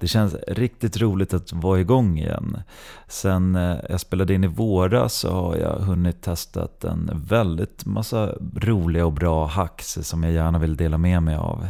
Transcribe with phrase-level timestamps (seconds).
[0.00, 2.62] Det känns riktigt roligt att vara igång igen.
[3.08, 8.34] Sen eh, jag spelade in i våras så har jag hunnit testat en väldigt massa
[8.56, 11.66] roliga och bra hacks som jag gärna vill dela med mig av.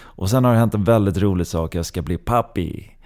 [0.00, 2.97] Och sen har det hänt en väldigt rolig sak, jag ska bli pappi.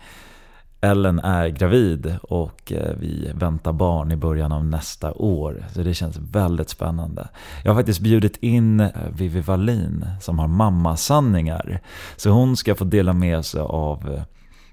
[0.84, 5.64] Ellen är gravid och eh, vi väntar barn i början av nästa år.
[5.74, 7.28] Så det känns väldigt spännande.
[7.64, 11.80] Jag har faktiskt bjudit in eh, Vivi Wallin som har mammasanningar.
[12.16, 14.22] Så hon ska få dela med sig av eh,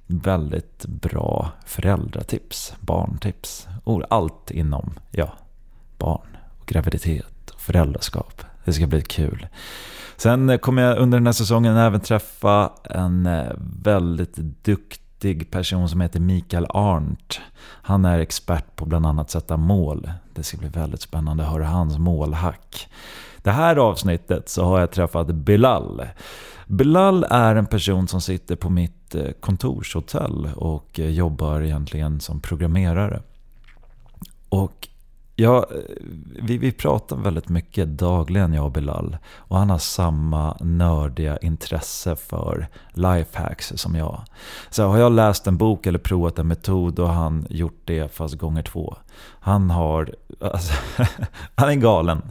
[0.07, 3.67] väldigt bra föräldratips, barntips.
[4.09, 5.33] Allt inom ja,
[5.97, 8.41] barn, och graviditet och föräldraskap.
[8.65, 9.47] Det ska bli kul.
[10.17, 13.29] Sen kommer jag under den här säsongen även träffa en
[13.83, 15.08] väldigt duktig
[15.52, 17.42] person som heter Mikael Arndt.
[17.62, 20.12] Han är expert på bland annat sätta mål.
[20.34, 22.88] Det ska bli väldigt spännande att höra hans målhack.
[23.38, 26.08] Det här avsnittet så har jag träffat Bilal.
[26.67, 32.42] Bilal är en person som sitter på mitt eh, kontorshotell och eh, jobbar egentligen som
[32.42, 33.22] programmerare.
[34.50, 34.88] Och
[35.39, 35.95] Ja, eh,
[36.41, 39.17] vi, vi pratar väldigt mycket dagligen jag och Bilal.
[39.35, 44.23] Och han har samma nördiga intresse för lifehacks som jag.
[44.69, 48.13] Så har jag läst en bok eller provat en metod då har han gjort det
[48.13, 48.95] fast gånger två.
[49.39, 50.73] Han har, alltså,
[51.55, 52.21] han är galen.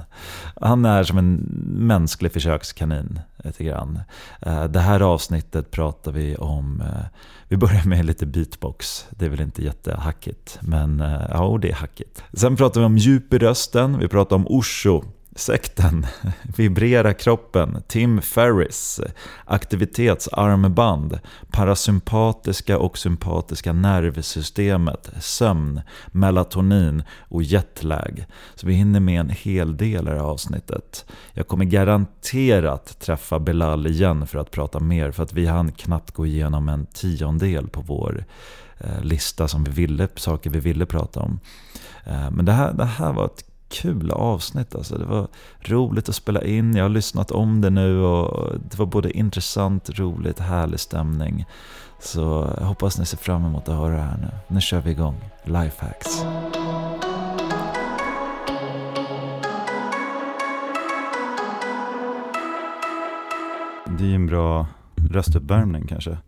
[0.60, 1.34] Han är som en
[1.66, 4.00] mänsklig försökskanin lite grann.
[4.42, 7.06] Eh, det här avsnittet pratar vi om, eh,
[7.48, 9.06] vi börjar med lite beatbox.
[9.11, 12.22] Det är väl inte jättehackigt, men eh, ja, det är hackigt.
[12.33, 15.03] Sen pratar vi om djup i rösten, vi pratar om Osho.
[15.36, 16.06] Sekten,
[16.56, 19.00] Vibrera kroppen, Tim Ferris,
[19.44, 21.19] aktivitetsarmband,
[21.50, 28.26] parasympatiska och sympatiska nervsystemet, sömn, melatonin och jetlag.
[28.54, 31.06] Så vi hinner med en hel del i avsnittet.
[31.32, 36.10] Jag kommer garanterat träffa Belal igen för att prata mer för att vi hann knappt
[36.10, 38.24] gå igenom en tiondel på vår
[38.78, 41.41] eh, lista som vi ville, saker vi ville prata om.
[42.04, 44.74] Eh, men det här, det här var ett kul avsnitt.
[44.74, 44.98] Alltså.
[44.98, 45.28] Det var
[45.60, 46.76] roligt att spela in.
[46.76, 51.46] Jag har lyssnat om det nu och det var både intressant, roligt, härlig stämning.
[52.00, 54.30] Så jag hoppas ni ser fram emot att höra det här nu.
[54.48, 55.16] Nu kör vi igång.
[55.44, 56.24] Lifehacks.
[63.98, 64.66] Det är ju en bra
[65.10, 66.18] röstuppvärmning kanske.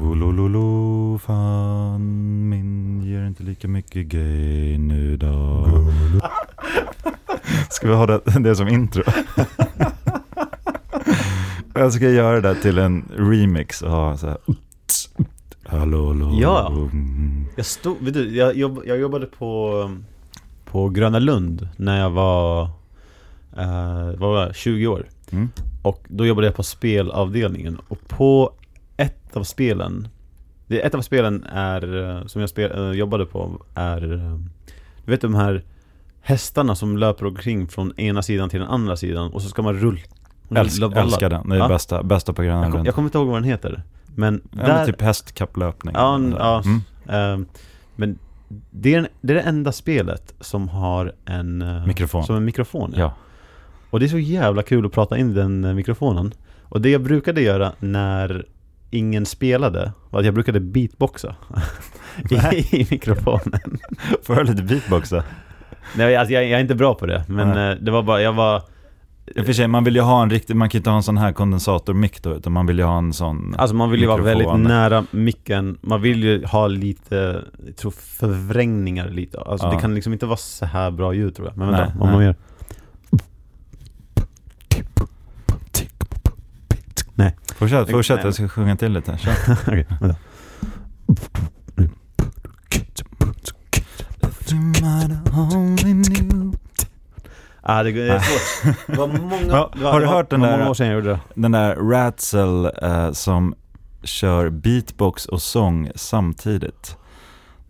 [0.00, 5.66] Volololo, fan min ger inte lika mycket gay nu då.
[7.70, 9.02] Ska vi ha det, det som intro?
[11.74, 14.38] Jag ska göra det till en remix och ha så här.
[15.66, 16.38] Hallå, hallå.
[16.40, 16.72] Ja.
[17.56, 19.90] Jag, stod, vet du, jag, jobb, jag jobbade på,
[20.64, 22.62] på Gröna Lund när jag var,
[23.58, 25.06] uh, var jag, 20 år.
[25.30, 25.48] Mm.
[25.82, 27.78] Och då jobbade jag på spelavdelningen.
[27.88, 28.52] Och på
[28.98, 30.08] ett av spelen
[30.66, 34.00] det, Ett av spelen är, som jag spel, jobbade på är
[35.04, 35.64] Du vet de här
[36.20, 39.74] hästarna som löper omkring från ena sidan till den andra sidan och så ska man
[39.74, 40.00] rulla
[40.54, 41.68] Älsk, Älskar den, det är Ja.
[41.68, 43.82] bästa, bästa på Gröna jag, kom, jag kommer inte ihåg vad den heter
[44.14, 45.94] Men Ja, där, men typ hästkapplöpning.
[45.98, 46.80] Ja, ja Mm.
[47.08, 47.46] ehm,
[47.96, 48.18] Men
[48.70, 52.24] det är, det är det enda spelet som har en eh, Mikrofon.
[52.24, 53.12] Som en mikrofon Ja.
[53.90, 57.02] Och det är så jävla kul att prata in den eh, mikrofonen Och det jag
[57.02, 58.46] brukade göra när
[58.90, 61.34] ingen spelade var att jag brukade beatboxa
[62.30, 63.60] i, i mikrofonen
[64.22, 65.22] Får jag lite beatbox då?
[65.96, 67.70] Nej, alltså jag, jag är inte bra på det Men Nej.
[67.72, 68.62] eh, det var bara, jag var
[69.36, 71.02] I och för sig, man vill ju ha en riktig, man kan inte ha en
[71.02, 74.06] sån här kondensatormick då, utan man vill ju ha en sån Alltså man vill ju
[74.06, 74.48] vara mikrofon.
[74.52, 79.72] väldigt nära micken Man vill ju ha lite, jag tror förvrängningar lite Alltså Ja.
[79.72, 82.12] det kan liksom inte vara så här bra ljud tror jag Men vänta, Nej, vad
[82.12, 82.34] man gör
[87.18, 89.12] Nej, Fortsätt, fortsätt, jag ska sjunga till lite.
[89.66, 90.16] Okej, vänta
[97.62, 98.76] Ah, det är svårt.
[98.86, 100.86] Det var många, det har du det var- hört den det där- många år sedan
[100.86, 101.20] jag gjorde det.
[101.34, 103.54] Den där Ratzel eh, som
[104.02, 106.96] kör beatbox och sång samtidigt.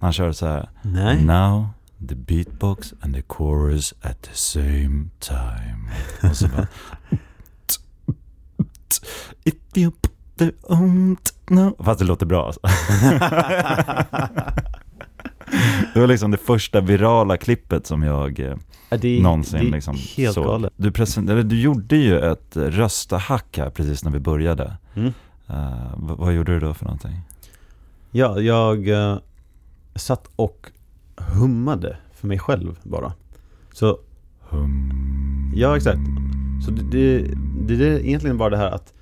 [0.00, 0.68] Han kör så här.
[0.82, 1.22] Nej.
[1.24, 1.68] Now
[2.08, 5.90] the beatbox and the chorus at the same time.
[6.30, 6.66] Och så bara...
[9.44, 9.92] If you
[10.62, 11.72] ont nu?
[11.78, 12.60] Fast det låter bra alltså.
[15.94, 18.56] Det var liksom det första virala klippet som jag eh,
[18.90, 20.44] det någonsin det liksom helt såg.
[20.44, 20.72] galet.
[20.76, 24.76] Du, present- du gjorde ju ett röstahack här precis när vi började.
[24.94, 25.12] Mm.
[25.96, 27.20] V- vad gjorde du då för någonting?
[28.10, 29.18] Ja, jag eh,
[29.94, 30.66] satt och
[31.16, 33.12] hummade för mig själv bara.
[33.72, 33.98] Så,
[35.54, 36.00] ja exakt.
[36.64, 37.34] Så det, det,
[37.76, 38.94] det är egentligen bara det här att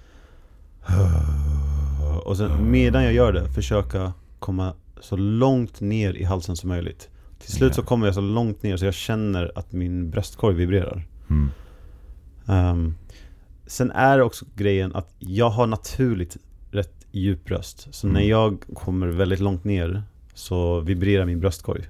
[2.25, 7.09] och sen medan jag gör det försöka komma så långt ner i halsen som möjligt.
[7.39, 11.07] Till slut så kommer jag så långt ner så jag känner att min bröstkorg vibrerar.
[11.31, 11.49] Mm.
[12.47, 12.95] Ehm,
[13.67, 16.37] sen är också grejen att jag har naturligt
[16.71, 17.89] rätt djup röst.
[17.95, 18.15] Så Mm.
[18.23, 20.03] när jag kommer väldigt långt ner
[20.35, 21.85] så vibrerar min bröstkorg.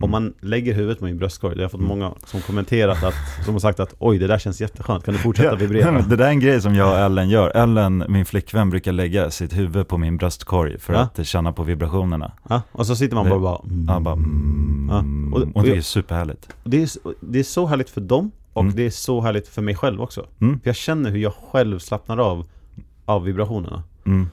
[0.00, 3.14] Om man lägger huvudet på min bröstkorg, det har fått många som kommenterat att,
[3.44, 6.02] som har sagt att oj det där känns jätteskönt, kan du fortsätta vibrera?
[6.08, 7.50] Det där är en grej som jag och Ellen gör.
[7.56, 11.00] Ellen, min flickvän, brukar lägga sitt huvud på min bröstkorg för Ja.
[11.00, 12.32] att känna på vibrationerna.
[12.48, 13.86] Ja, och så sitter man bara och bara mm.
[13.88, 15.04] Ja, bara, mm, Ja,
[15.36, 16.48] och, och- och det är superhärligt.
[16.64, 16.88] det, är,
[17.20, 18.74] det är så härligt för dem och Mm.
[18.76, 20.26] det är så härligt för mig själv också.
[20.40, 20.60] Mm.
[20.60, 22.44] För jag känner hur jag själv slappnar av
[23.04, 23.82] av vibrationerna.
[24.06, 24.26] Mm.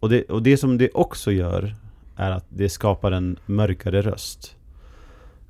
[0.00, 1.74] Och det, och det som det också gör
[2.16, 4.56] är att det skapar en mörkare röst.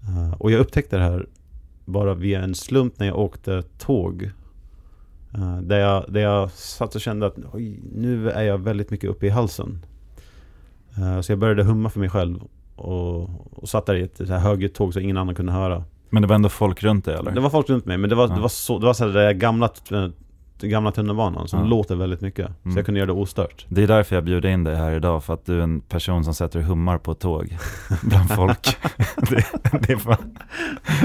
[0.08, 1.26] Eh, och jag upptäckte det här
[1.84, 4.30] bara via en slump när jag åkte tåg.
[5.34, 9.10] Eh, där, jag, där jag satt och kände att Oj, nu är jag väldigt mycket
[9.10, 9.84] uppe i halsen.
[10.98, 12.42] Eh, så jag började humma för mig själv
[12.76, 15.84] och, och satt där i ett så här högljutt tåg så ingen annan kunde höra.
[16.10, 17.30] Men det var ändå folk runt dig eller?
[17.30, 18.34] Det var folk runt mig men det var, Ja.
[18.34, 19.68] det var så, det var så här där gamla,
[20.68, 21.64] gamla tunnelbanan som Ja.
[21.66, 22.46] låter väldigt mycket.
[22.46, 22.76] Så Mm.
[22.76, 23.66] jag kunde göra det ostört.
[23.68, 26.24] Det är därför jag bjuder in dig här idag, för att du är en person
[26.24, 27.56] som sätter hummar på tåg
[28.02, 28.76] bland folk.
[29.30, 29.44] det,
[29.88, 30.38] det fan,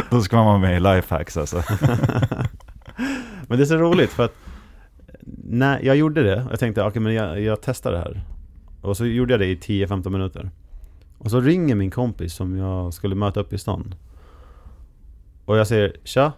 [0.09, 1.63] då ska man vara med i Lifehacks alltså.
[3.47, 4.33] Men det är så roligt för att
[5.43, 8.21] när jag gjorde det, jag tänkte okej men jag, jag testar det här.
[8.81, 10.49] Och så gjorde jag det i 10-15 minuter.
[11.17, 13.95] Och så ringer min kompis som jag skulle möta upp i stan.
[15.45, 16.31] Och jag säger tja,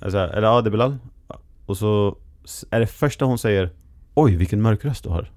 [0.00, 0.96] eller ja det är Bilal.
[1.66, 2.16] Och så
[2.70, 3.70] är det första hon säger
[4.14, 5.30] Oj vilken mörk röst du har.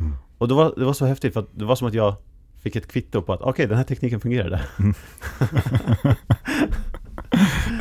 [0.00, 0.12] Mm.
[0.38, 2.14] Och det var, det var så häftigt för att det var som att jag
[2.60, 4.62] fick ett kvitto på att okej den här tekniken fungerade.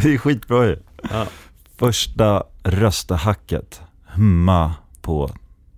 [0.03, 0.77] Det är skitbra ju.
[1.11, 1.27] Ja.
[1.75, 5.29] Första röstahacket, humma på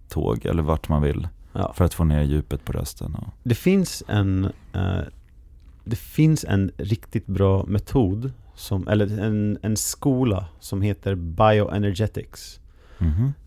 [0.09, 1.73] tåg eller vart man vill Ja.
[1.73, 3.15] för att få ner djupet på rösten.
[3.15, 4.99] Och, Det finns en eh,
[5.83, 12.59] Det finns en riktigt bra metod som, eller en, en skola som heter Bioenergetics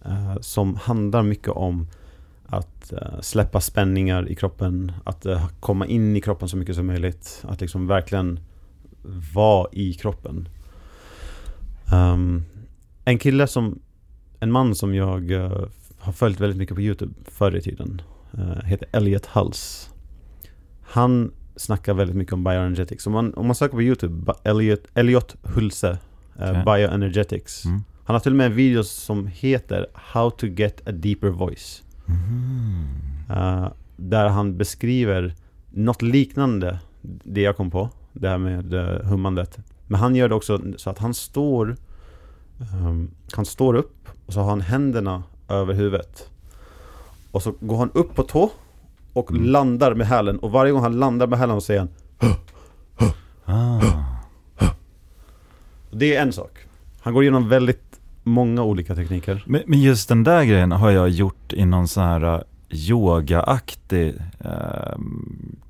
[0.05, 1.87] Eh, Som handlar mycket om
[2.47, 6.87] att eh, släppa spänningar i kroppen Att eh, komma in i kroppen så mycket som
[6.87, 8.41] möjligt Att liksom verkligen
[9.35, 10.49] vara i kroppen
[11.93, 12.45] Ehm,
[13.05, 13.79] En kille som
[14.41, 15.31] En man som jag
[15.99, 18.03] har följt väldigt mycket på Youtube förr i tiden
[18.65, 19.91] Heter Elliot Hulse
[20.83, 25.37] Han snackar väldigt mycket om bioenergetics Om man, om man söker på Youtube, Elliot, Elliot
[25.43, 25.99] Hulse
[26.35, 26.63] Okej.
[26.67, 27.83] Bioenergetics Mm.
[28.07, 31.83] Han har till och med en video som heter How to get a deeper voice
[32.05, 32.87] Mhm.
[33.31, 35.35] Eh, Där han beskriver
[35.71, 40.35] något liknande det jag kom på Det här med uh, hummandet Men han gör det
[40.35, 41.77] också så att han står
[42.61, 46.31] ehm, Han står upp och så har han händerna över huvudet
[47.31, 48.51] Och så går han upp på tå
[49.13, 49.45] Och Mm.
[49.45, 51.89] landar med hälen och varje gång han landar med hälen så säger han
[53.45, 53.81] Ah.
[55.91, 56.59] Det är en sak
[57.01, 57.96] Han går igenom väldigt
[58.27, 62.05] många olika tekniker Men, men just den där grejen har jag gjort i någon sån
[62.05, 62.41] här uh,
[62.71, 64.99] yogaaktig eh,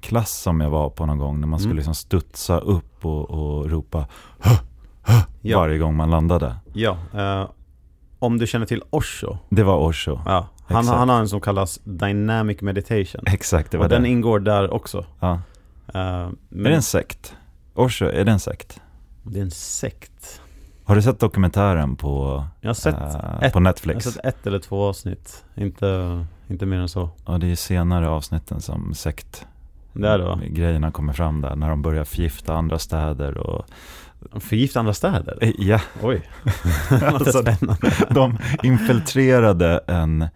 [0.00, 1.76] klass som jag var på någon gång när man skulle Mm.
[1.76, 4.06] liksom studsa upp och, och ropa
[4.38, 4.60] "Huh,
[5.06, 5.58] huh", Ja.
[5.58, 6.56] varje gång man landade.
[6.72, 7.48] Ja, eh,
[8.18, 10.18] om du känner till Osho Det var Osho.
[10.26, 10.98] Ja, han, Exakt.
[10.98, 14.08] han har en som kallas Dynamic Meditation Exakt, det var Och den det.
[14.08, 15.40] ingår där också Ja.
[15.94, 17.34] Eh, Är men det en sekt?
[17.74, 18.80] Osho, är det en sekt?
[19.22, 20.40] det är en sekt
[20.86, 24.04] Har du sett dokumentären på, Jag har sett, eh, ett- på jag har Netflix?
[24.04, 25.44] sett ett eller två avsnitt.
[25.54, 27.10] Inte, inte mer än så.
[27.26, 29.46] Ja, det är senare avsnitten som sekt
[29.92, 30.40] Det är det va?
[30.46, 33.66] grejerna kommer fram där, när de börjar förgifta andra städer och
[34.40, 35.38] Förgifta andra städer?
[35.40, 36.22] Eh, Ja, Oj,
[37.04, 37.92] Alltså, spännande.
[38.10, 40.26] De infiltrerade en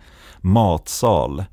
[0.40, 1.45] matsal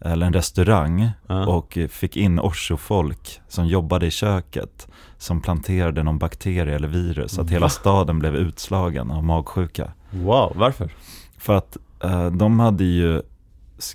[0.00, 1.46] eller en restaurang ja.
[1.46, 4.88] och fick in Osho-folk som jobbade i köket
[5.18, 9.92] som planterade någon bakterie eller virus så att hela staden blev utslagen av magsjuka.
[10.10, 10.92] Wow, varför?
[11.38, 13.22] För att eh, de hade ju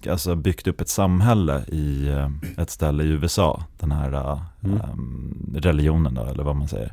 [0.09, 4.81] alltså, byggt upp ett samhälle i eh, ett ställe i USA, den här eh, Mm.
[4.81, 6.91] em, religionen då, eller vad man säger.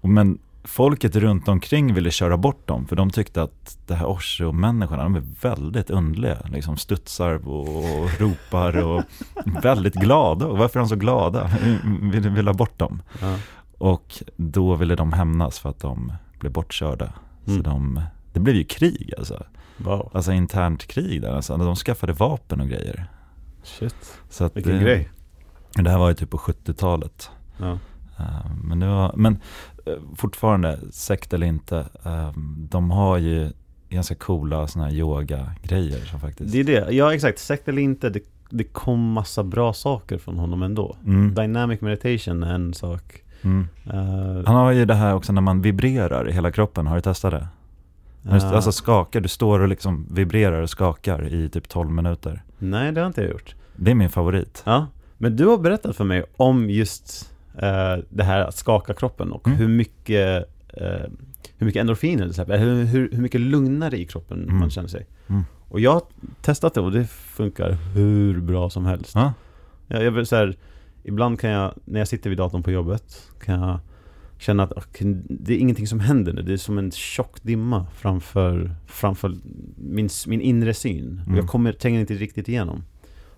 [0.00, 5.02] Men folket runt omkring ville köra bort dem för de tyckte att det här Osho-människorna,
[5.02, 6.38] de är väldigt underliga.
[6.44, 9.02] Liksom studsar och ropar och
[9.62, 10.46] väldigt glada.
[10.46, 11.50] Och varför är de så glada?
[12.00, 13.02] Vill, vill ha bort dem.
[13.20, 13.38] Ja.
[13.78, 17.12] Och då ville de hämnas för att de blev bortkörda.
[17.46, 17.58] Mm.
[17.58, 18.00] Så de,
[18.32, 19.42] det blev ju krig alltså.
[19.76, 20.10] Wow.
[20.14, 21.32] Alltså internt krig där.
[21.32, 23.06] Alltså, de skaffade vapen och grejer.
[23.62, 24.18] Shit.
[24.30, 25.08] Så att Vilken det, grej.
[25.74, 27.30] Det här var ju typ på 70-talet.
[27.56, 27.78] Ja.
[28.18, 29.38] Eh, Men, var, men eh,
[30.16, 33.50] fortfarande, sekt eller inte, eh, de har ju
[33.88, 36.52] ganska coola sådana här yoga-grejer som faktiskt...
[36.52, 40.38] Det är det, ja exakt, sekt eller inte, det, det kom massa bra saker från
[40.38, 40.96] honom ändå.
[41.06, 43.22] Mm, Dynamic meditation är en sak.
[43.42, 43.68] mm.
[43.86, 47.02] Uh, Han har ju det här också när man vibrerar i hela kroppen, har du
[47.02, 47.48] testat det?
[48.22, 52.42] Du- Alltså skakar, du står och liksom vibrerar och skakar i typ 12 minuter.
[52.58, 53.54] Nej, det har inte jag gjort.
[53.76, 54.62] Det är min favorit.
[54.66, 54.86] Ja,
[55.18, 57.33] men du har berättat för mig om just eh,
[58.08, 59.58] det här att skaka kroppen och Mm.
[59.58, 61.10] hur mycket eh,
[61.58, 64.56] hur mycket endorfiner det släpper, hur, hur, hur mycket lugnare i kroppen Mm.
[64.58, 65.06] man känner sig.
[65.28, 65.42] Mm.
[65.68, 66.02] Och jag har
[66.42, 69.12] testat det och det funkar hur bra som helst.
[69.14, 69.32] Ja.
[69.88, 70.56] Jag, jag så här,
[71.02, 73.78] ibland kan jag, när jag sitter vid datorn på jobbet, kan jag
[74.38, 76.42] känna att okej, det är ingenting som händer nu.
[76.42, 79.34] Det är som en tjock dimma framför, framför
[79.76, 81.18] min, min inre syn.
[81.22, 81.38] Och Mm.
[81.38, 82.84] jag kommer, tränger inte riktigt igenom.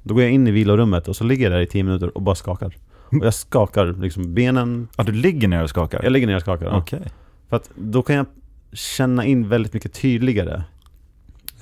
[0.02, 2.22] Då går jag in i vilorummet och så ligger jag där i 10 minuter och
[2.22, 2.76] bara skakar.
[3.08, 6.02] Och jag skakar liksom benen, Ja, du ligger ner och skakar?
[6.02, 6.66] jag ligger ner och skakar.
[6.66, 6.78] ja.
[6.78, 7.02] Okej.
[7.48, 8.26] För att då kan jag
[8.72, 10.62] känna in väldigt mycket tydligare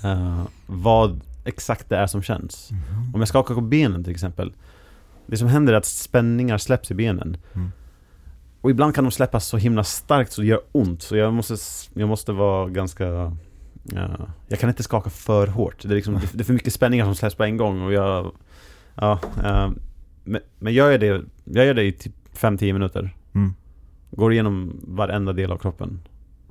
[0.05, 2.71] eh, vad exakt det är som känns.
[2.71, 3.15] Mhm.
[3.15, 4.53] Om jag skakar på benen till exempel.
[5.27, 7.37] Det som händer är att spänningar släpps i benen.
[7.55, 7.73] Mm.
[8.61, 11.03] Och ibland kan de släppas så himla starkt så det gör ont.
[11.03, 11.57] Så jag måste,
[11.95, 13.05] jag måste vara ganska...
[13.85, 14.09] ja,
[14.49, 15.83] jag kan inte skaka för hårt.
[15.83, 18.33] Det är, liksom, det är för mycket spänningar som släpps på en gång och jag...
[18.95, 19.71] Ja, eh,
[20.25, 23.17] men, men gör jag det, jag gör det i typ 5-10 minuter.
[23.35, 23.55] Mm.
[24.11, 26.01] Går igenom varenda del av kroppen.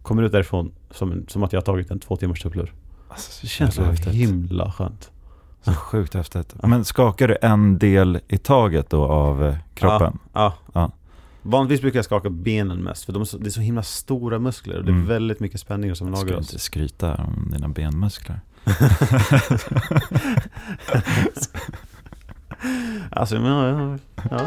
[0.02, 2.74] Kommer ut därifrån som, som att jag har tagit en två timmars tupplur.
[3.10, 4.14] Alltså, Det känns så häftigt.
[4.14, 5.12] himla skönt.
[5.62, 6.54] Så sjukt häftigt.
[6.64, 10.20] Men skakar du en del i taget då av eh, kroppen?
[10.34, 10.54] Ja.
[10.74, 10.92] Ja.
[11.42, 14.40] Vanligtvis brukar jag skaka benen mest, för de är så, det är så himla stora
[14.40, 15.08] muskler och det är Mm.
[15.08, 16.52] väldigt mycket spänningar som Jag ska lagras.
[16.52, 18.40] inte skryta om dina benmuskler.
[23.12, 24.00] Alltså, men
[24.32, 24.40] ja.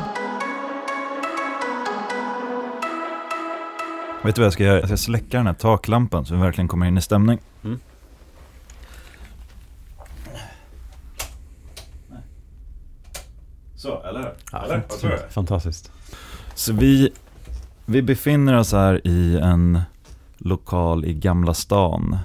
[4.22, 4.78] Vet du vad jag ska göra?
[4.80, 7.38] Jag ska släcka den här taklampan så vi verkligen kommer in i stämning.
[7.64, 7.78] Mm.
[13.74, 14.34] Så, eller?
[14.52, 15.92] ja fant- Fantastiskt.
[16.54, 17.10] Så vi,
[17.86, 19.80] vi befinner oss här i en
[20.38, 22.18] lokal i Gamla stan.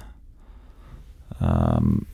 [1.38, 2.04] Ehm,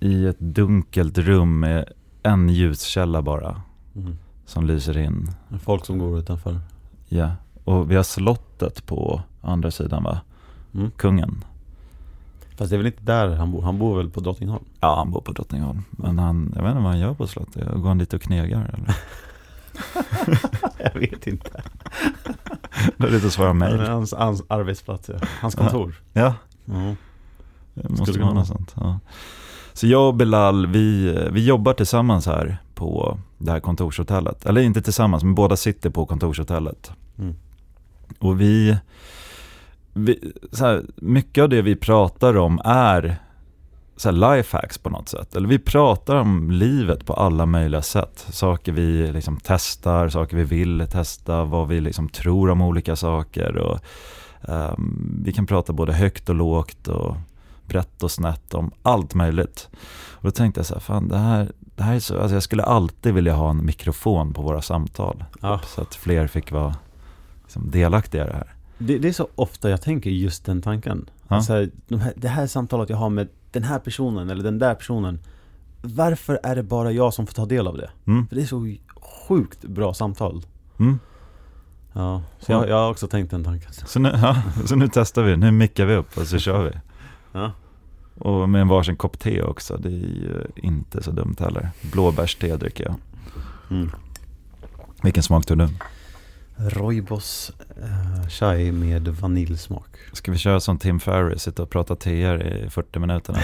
[0.00, 1.88] I ett dunkelt rum med
[2.22, 3.62] en ljuskälla bara
[3.96, 4.18] Mm.
[4.46, 5.30] som lyser in.
[5.62, 6.60] Folk som går utanför.
[7.08, 7.30] Ja,
[7.64, 10.20] och vi har slottet på andra sidan va?
[10.74, 10.90] Mm.
[10.90, 11.44] Kungen.
[12.56, 13.62] Fast det är väl inte där han bor?
[13.62, 14.64] Han bor väl på Drottningholm?
[14.80, 15.82] Ja, han bor på Drottningholm.
[15.90, 17.68] Men han, jag vet inte vad han gör på slottet.
[17.74, 18.96] Går han dit och knegar eller?
[20.94, 21.62] jag vet inte.
[22.96, 23.80] Det är lite att svara mejl.
[23.80, 25.26] hans, hans arbetsplats, ja.
[25.40, 25.94] Hans kontor.
[26.12, 26.34] Ja,
[26.68, 26.96] Mm.
[27.74, 28.72] det måste vara något sånt.
[28.76, 28.98] Ja.
[29.72, 34.46] Så jag och Bilal, vi, vi jobbar tillsammans här på det här kontorshotellet.
[34.46, 36.92] Eller inte tillsammans, men båda sitter på kontorshotellet.
[37.18, 37.34] Mm.
[38.18, 38.76] Och vi,
[39.92, 43.16] vi så här, mycket av det vi pratar om är
[43.96, 45.36] så här lifehacks på något sätt.
[45.36, 48.26] Eller vi pratar om livet på alla möjliga sätt.
[48.30, 53.56] Saker vi liksom testar, saker vi vill testa, vad vi liksom tror om olika saker.
[53.56, 53.78] Och,
[54.42, 57.16] ehm, vi kan prata både högt och lågt och
[57.72, 59.68] brett och snett om allt möjligt.
[60.12, 62.42] Och då tänkte jag så här, fan det här, det här är så, alltså jag
[62.42, 65.24] skulle alltid vilja ha en mikrofon på våra samtal.
[65.40, 65.60] Ja.
[65.66, 66.76] Så att fler fick vara
[67.42, 68.54] liksom, delaktiga i det här.
[68.78, 71.10] Det, det är så ofta jag tänker just den tanken.
[71.28, 71.36] Ja.
[71.36, 74.74] Alltså, de här, det här samtalet jag har med den här personen eller den där
[74.74, 75.18] personen.
[75.82, 77.90] Varför är det bara jag som får ta del av det?
[78.06, 78.26] Mm.
[78.26, 78.76] För det är så
[79.28, 80.42] sjukt bra samtal.
[80.78, 80.98] Mm.
[81.92, 83.72] Ja, så jag, jag har också tänkt den tanken.
[83.72, 84.36] Så, nu, ja,
[84.66, 86.70] så nu testar vi, nu mickar vi upp och så kör vi.
[87.32, 87.52] Ja.
[88.22, 91.70] Och med en varsin kopp te också, det är ju inte så dumt heller.
[91.92, 92.94] Blåbärste dricker jag.
[93.70, 93.90] Mm.
[95.02, 95.68] Vilken smak tog du?
[96.56, 97.52] Roibos
[97.82, 99.96] eh, chai med vaniljsmak.
[100.12, 103.32] Ska vi köra som Tim Ferriss, sitta och prata teer i 40 minuter?
[103.32, 103.40] nu?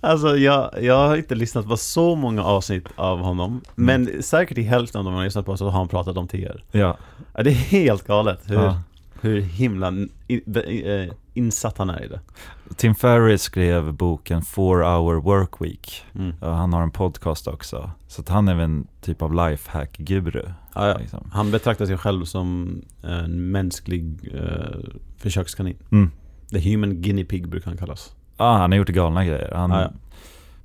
[0.00, 3.60] Alltså jag, jag har inte lyssnat på så många avsnitt av honom.
[3.74, 6.28] Men säkert i hälften av dem jag har lyssnat på så har han pratat om
[6.28, 6.64] teer.
[6.72, 6.96] Ja,
[7.34, 8.80] det är helt galet hur, ja.
[9.22, 9.88] Hur himla
[10.28, 12.20] eh, insatt han är i det.
[12.76, 16.04] Tim Ferriss skrev boken Four Hour Work Week.
[16.14, 16.34] Mm.
[16.40, 17.90] Han har en podcast också.
[18.06, 20.44] Så han är väl en typ av lifehack-guru.
[20.74, 20.98] Ja, ja.
[20.98, 21.30] Liksom.
[21.32, 24.78] Han betraktar sig själv som en mänsklig eh,
[25.16, 25.76] försökskanin.
[25.90, 26.10] Mm.
[26.50, 28.14] The human guinea pig brukar han kallas.
[28.36, 29.52] Ja, han har gjort galna grejer.
[29.54, 29.90] Han, Ja, ja.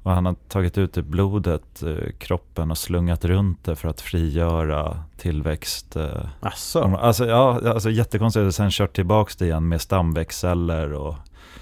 [0.07, 4.01] Och han har tagit ut i blodet, eh, kroppen och slungat runt det för att
[4.01, 5.95] frigöra tillväxt.
[5.95, 8.55] Eh, Asså, alltså, ja, alltså jättekonstigt.
[8.55, 11.15] Sen kört tillbaks det igen med stamväxtceller och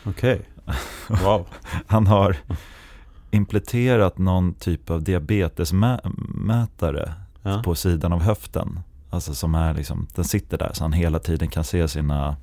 [0.04, 0.42] okej.
[1.24, 1.48] Wow.
[1.88, 2.38] han har
[3.32, 7.62] implementerat någon typ av diabetesmätare Ja.
[7.66, 8.80] på sidan av höften.
[9.10, 12.36] Alltså som är liksom, den sitter där så han hela tiden kan se sina,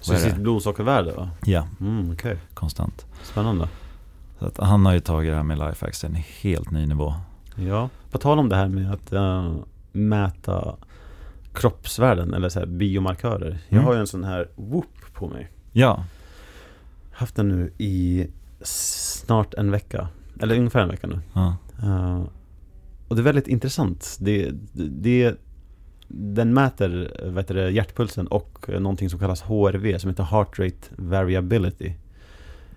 [0.00, 0.40] Så sitt det?
[0.40, 1.30] blodsockervärde va?
[1.44, 2.36] Ja, Mm, okej.
[2.54, 3.06] konstant.
[3.22, 3.68] Spännande.
[4.38, 7.14] Så att han har ju tagit det här med lifehacks till en helt ny nivå.
[7.56, 9.54] Ja, på tal om det här med att eh,
[9.92, 10.76] mäta
[11.52, 13.58] kroppsvärden eller så här biomarkörer.
[13.68, 13.84] Jag Mm.
[13.84, 15.50] har ju en sån här Whoop på mig.
[15.72, 16.04] Ja,
[17.12, 18.26] Haft den nu i
[18.62, 20.08] snart en vecka.
[20.40, 21.20] Eller ungefär en vecka nu.
[21.32, 21.56] ja.
[21.82, 22.22] Eh,
[23.08, 24.16] och det är väldigt intressant.
[24.20, 25.34] Det, det,
[26.08, 31.92] den mäter heter det, hjärtpulsen och någonting som kallas HRV som heter Heart Rate Variability.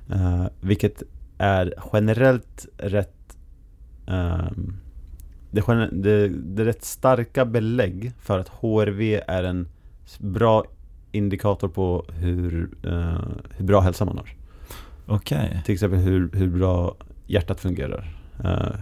[0.09, 1.03] Eh, vilket
[1.41, 3.37] är generellt rätt
[4.07, 4.75] ehm,
[5.51, 9.67] det, det, det är rätt starka belägg för att HRV är en
[10.19, 10.63] bra
[11.11, 13.19] indikator på hur, eh,
[13.57, 14.29] hur bra hälsa man har.
[15.05, 15.61] okej.
[15.65, 16.95] Till exempel hur, hur bra
[17.27, 18.17] hjärtat fungerar.
[18.43, 18.75] eh,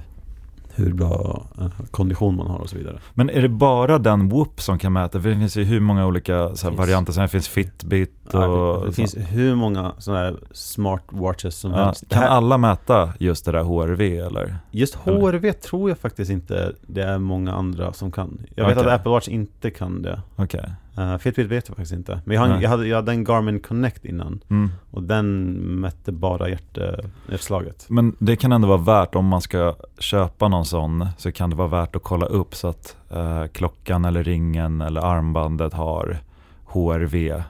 [0.79, 2.99] hur bra eh, kondition man har och så vidare.
[3.13, 5.21] Men är det bara den Whoop som kan mäta?
[5.21, 7.13] För det finns ju hur många olika så varianter.
[7.13, 8.41] Sen finns Fitbit och...
[8.41, 12.09] Ja, det, finns hur många sådana här smartwatches som ja, helst.
[12.09, 14.55] Kan alla mäta just det där HRV eller?
[14.71, 15.19] Just eller?
[15.19, 18.45] HRV tror jag faktiskt inte det är många andra som kan.
[18.55, 18.89] Jag vet Okej.
[18.89, 20.21] att Apple Watch inte kan det.
[20.35, 20.69] Okej.
[20.97, 22.21] Uh, Fitbit vet jag faktiskt inte.
[22.25, 22.61] Men jag, Nej.
[22.61, 24.39] jag, hade, jag hade en Garmin Connect innan.
[24.49, 24.69] Mm.
[24.91, 25.43] Och den
[25.79, 27.85] mätte bara hjärtslaget.
[27.89, 31.55] Men det kan ändå vara värt om man ska köpa någon sån så kan det
[31.55, 36.17] vara värt att kolla upp så att eh, klockan eller ringen eller armbandet har
[36.65, 37.29] HRV.
[37.29, 37.41] eh,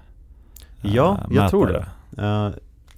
[0.82, 1.86] Ja, jag tror mätare.
[2.10, 2.22] det.
[2.22, 2.50] Uh,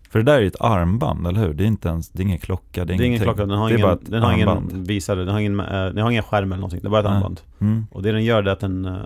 [0.10, 1.54] För det där är ju ett armband, eller hur?
[1.54, 3.58] Det är inte ens, det är ingen klocka, det är, det är ingen klocka, den
[3.58, 6.52] har det ingen, den har ingen visare, den har ingen, eh, den har ingen skärm
[6.52, 6.80] eller någonting.
[6.82, 7.42] Det är bara ett armband.
[7.60, 7.86] Mm.
[7.92, 8.98] Och det den gör det är att den eh,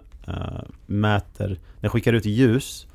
[0.86, 2.88] mäter, den skickar ut ljus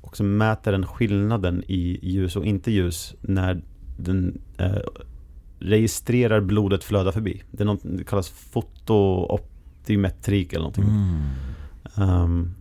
[0.00, 3.62] och så mäter den skillnaden i ljus och inte ljus när
[3.98, 4.76] den eh,
[5.58, 7.42] registrerar blodet flöda förbi.
[7.50, 10.84] Det, är något, det kallas fotooptimetrik eller någonting.
[10.84, 11.20] Mm.
[11.96, 12.54] Ehm,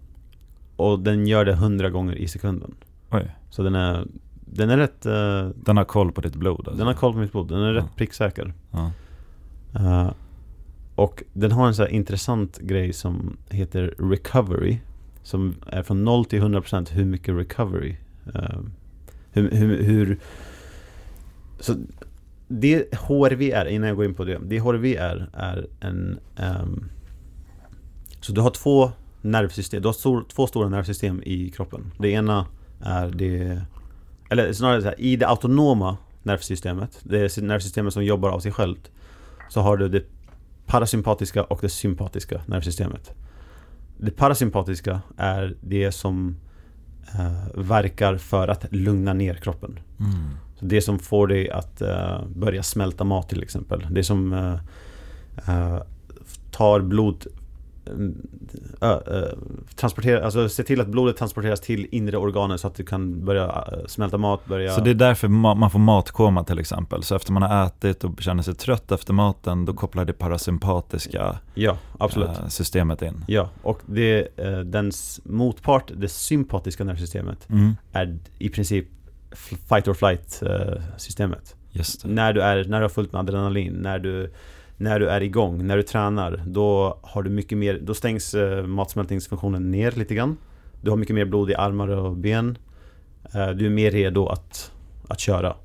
[0.75, 2.75] och den gör det 100 gånger i sekunden.
[3.11, 4.07] Oj, Så den är,
[4.45, 6.75] den är rätt, eh, den har koll på ditt blod alltså.
[6.77, 7.47] den har koll på mitt blod.
[7.47, 7.79] Den är Ja.
[7.79, 8.53] rätt pricksäker.
[8.71, 8.91] Ja.
[9.75, 10.09] Eh,
[10.95, 14.77] och den har en så här intressant grej som heter recovery.
[15.23, 17.95] Som är från 0 till 100% hur mycket recovery.
[18.33, 18.59] eh,
[19.31, 20.19] hur, hur, hur...
[21.59, 21.75] Så
[22.47, 24.39] det HRV är, innan jag går in på det.
[24.43, 26.19] Det HRV är, är en...
[26.61, 26.89] Um,
[28.21, 29.81] så du har två nervsystem.
[29.81, 31.91] Du har stor, två stora nervsystem i kroppen.
[31.99, 32.45] Det ena
[32.81, 33.61] är det...
[34.29, 36.99] Eller snarare så här, i det autonoma nervsystemet.
[37.03, 38.91] Det är nervsystemet som jobbar av sig självt.
[39.49, 40.03] Så har du det
[40.65, 43.11] parasympatiska och det sympatiska nervsystemet.
[43.97, 46.35] Det parasympatiska är det som
[47.13, 49.79] eh, verkar för att lugna ner kroppen.
[49.99, 50.11] Mm.
[50.59, 53.87] Så det som får dig att eh, börja smälta mat till exempel.
[53.89, 54.53] Det som eh,
[55.47, 55.81] eh,
[56.51, 57.25] tar blod
[58.81, 59.23] äh, äh,
[59.75, 63.45] transportera, alltså se till att blodet transporteras till inre organen så att du kan börja
[63.45, 64.71] äh, smälta mat, börja...
[64.71, 67.03] Så det är därför ma- man får matkoma till exempel.
[67.03, 71.37] Så efter man har ätit och känner sig trött efter maten, då kopplar det parasympatiska
[71.53, 72.29] Ja, absolut.
[72.29, 73.23] eh, systemet in.
[73.27, 77.75] Ja, och det, eh, dens motpart, det sympatiska nervsystemet, Mm.
[77.91, 78.87] är i princip
[79.69, 81.55] fight or flight eh, systemet.
[82.03, 84.33] När du, är, när du har fullt med adrenalin, när du,
[84.77, 88.65] när du är igång, när du tränar, då har du mycket mer, då stängs eh,
[88.65, 90.37] matsmältningsfunktionen ner lite grann.
[90.81, 92.57] Du har mycket mer blod i armar och ben.
[93.33, 94.71] Eh, du är mer redo att,
[95.07, 95.55] att köra.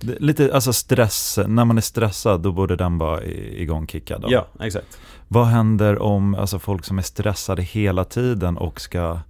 [0.00, 4.20] Lite, alltså stress, när man är stressad då borde den vara i- igångkickad.
[4.22, 4.28] Då.
[4.30, 4.98] Ja, exakt.
[5.28, 9.20] Vad händer om alltså, folk som är stressade hela tiden och ska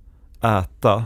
[0.42, 1.04] äta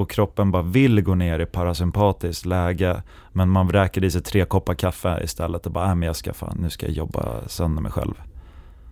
[0.00, 4.44] och kroppen bara vill gå ner i parasympatiskt läge men man vräker i sig tre
[4.44, 7.82] koppar kaffe istället och bara, äh, men jag ska fan, nu ska jag jobba sönder
[7.82, 8.14] mig själv.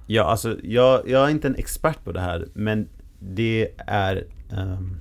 [0.07, 4.97] Ja, alltså jag, jag är inte en expert på det här, men det är ehm,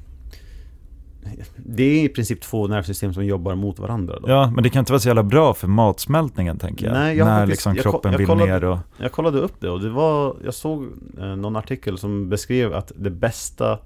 [1.58, 4.30] Det är i princip två nervsystem som jobbar mot varandra då.
[4.30, 6.94] Ja, men det kan inte vara så jävla bra för matsmältningen tänker jag.
[6.94, 8.78] Nej, jag när faktiskt- liksom jag kroppen jag vill kollade- ner och...
[8.98, 10.84] Jag kollade upp det och det var Jag såg
[11.20, 13.80] eh, någon artikel som beskrev att det bästa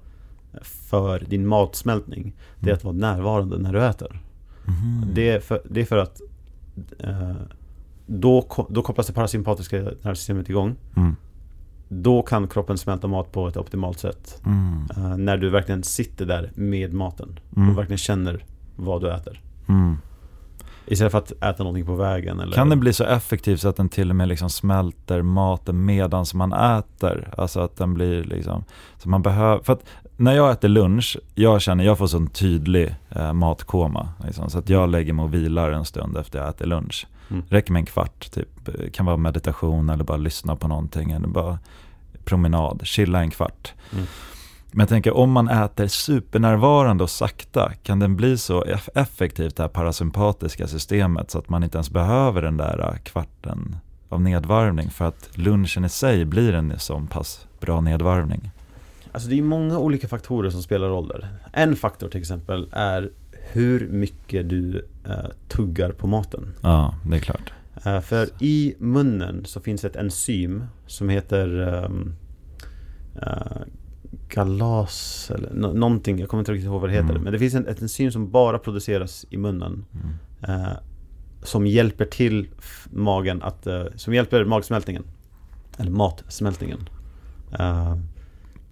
[0.62, 4.20] för din matsmältning, det är att vara närvarande när du äter.
[4.64, 5.06] Mhm.
[5.14, 6.20] Det, är för, det är för att
[6.98, 7.32] eh,
[8.06, 10.76] då, då kopplas det parasympatiska nervsystemet igång.
[10.96, 11.16] Mm.
[11.88, 14.42] Då kan kroppen smälta mat på ett optimalt sätt.
[14.46, 14.86] Mm.
[14.96, 17.70] Eh, när du verkligen sitter där med maten Mm.
[17.70, 18.44] och verkligen känner
[18.76, 19.40] vad du äter.
[19.68, 19.96] Mm.
[20.86, 22.52] Istället för att äta någonting på vägen eller...
[22.52, 26.24] Kan det bli så effektiv så att den till och med liksom smälter maten medan
[26.34, 27.34] man äter?
[27.36, 28.64] Alltså att den blir liksom,
[28.98, 29.84] så man behöver, för att
[30.22, 34.08] när jag äter lunch, jag känner, jag får sån tydlig eh, matkoma.
[34.24, 37.06] Liksom, så att jag lägger mig och vilar en stund efter jag äter lunch.
[37.30, 37.42] Mm.
[37.48, 38.68] Räcker med en kvart, typ.
[38.68, 41.58] Eh, kan vara meditation eller bara lyssna på någonting eller bara
[42.24, 43.72] promenad, chilla en kvart.
[43.92, 44.06] Mm.
[44.70, 49.56] Men jag tänker om man äter supernärvarande och sakta, kan den bli så eff- effektivt
[49.56, 53.76] det här parasympatiska systemet så att man inte ens behöver den där eh, kvarten
[54.08, 58.50] av nedvarvning för att lunchen i sig blir en sån pass bra nedvarvning.
[59.12, 61.28] Alltså det är många olika faktorer som spelar roll där.
[61.52, 63.10] En faktor till exempel är
[63.52, 65.14] hur mycket du eh,
[65.48, 66.54] tuggar på maten.
[66.62, 67.52] Ja, det är klart.
[67.84, 72.14] Eh, för i munnen så finns ett enzym som heter ehm,
[73.22, 73.62] eh,
[74.28, 77.10] galas eller nå- någonting, jag kommer inte riktigt ihåg vad det heter.
[77.10, 77.22] Mm.
[77.22, 79.84] Men det finns en, ett enzym som bara produceras i munnen.
[79.94, 80.60] Mm.
[80.60, 80.72] Eh,
[81.42, 82.48] som hjälper till
[82.90, 85.04] magen att, eh, som hjälper magsmältningen.
[85.78, 86.88] Eller matsmältningen.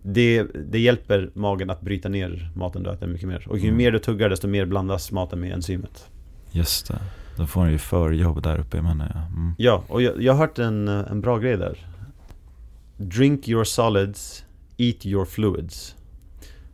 [0.03, 3.49] Det, det hjälper magen att bryta ner maten du äter mycket mer.
[3.49, 3.77] Och ju Mm.
[3.77, 6.07] mer du tuggar desto mer blandas maten med enzymet.
[6.51, 6.99] Just det.
[7.37, 9.11] Då får den ju förjobb där uppe i munnen.
[9.15, 9.21] Ja.
[9.27, 9.55] Mm.
[9.59, 11.87] Ja, och jag, jag har hört en, eh, en bra grej där.
[12.97, 14.45] Drink your solids,
[14.77, 15.95] eat your fluids.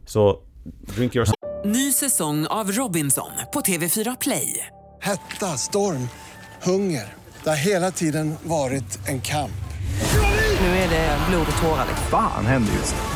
[0.07, 0.41] Så,
[0.97, 1.27] drink your
[1.65, 4.67] Ny säsong av Robinson på TV4 Play.
[5.01, 6.09] Hetta, storm,
[6.65, 7.15] hunger.
[7.45, 9.51] Det har hela tiden varit en kamp.
[10.61, 11.87] Nu är det blod och tårar.
[12.11, 13.16] Fan händer just nu.